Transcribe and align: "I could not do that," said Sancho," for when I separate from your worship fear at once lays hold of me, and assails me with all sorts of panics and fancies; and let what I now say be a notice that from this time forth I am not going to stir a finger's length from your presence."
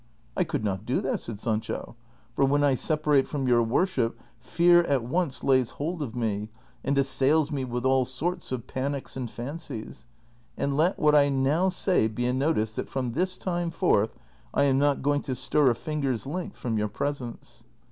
"I 0.35 0.43
could 0.43 0.65
not 0.65 0.83
do 0.83 0.99
that," 1.01 1.19
said 1.19 1.39
Sancho," 1.39 1.95
for 2.35 2.43
when 2.43 2.63
I 2.63 2.73
separate 2.73 3.27
from 3.27 3.47
your 3.47 3.61
worship 3.61 4.19
fear 4.39 4.81
at 4.85 5.03
once 5.03 5.43
lays 5.43 5.69
hold 5.77 6.01
of 6.01 6.15
me, 6.15 6.49
and 6.83 6.97
assails 6.97 7.51
me 7.51 7.65
with 7.65 7.85
all 7.85 8.03
sorts 8.03 8.51
of 8.51 8.65
panics 8.65 9.15
and 9.15 9.29
fancies; 9.29 10.07
and 10.57 10.75
let 10.75 10.97
what 10.97 11.13
I 11.13 11.29
now 11.29 11.69
say 11.69 12.07
be 12.07 12.25
a 12.25 12.33
notice 12.33 12.73
that 12.73 12.89
from 12.89 13.11
this 13.11 13.37
time 13.37 13.69
forth 13.69 14.15
I 14.55 14.63
am 14.63 14.79
not 14.79 15.03
going 15.03 15.21
to 15.21 15.35
stir 15.35 15.69
a 15.69 15.75
finger's 15.75 16.25
length 16.25 16.57
from 16.57 16.79
your 16.79 16.87
presence." 16.89 17.63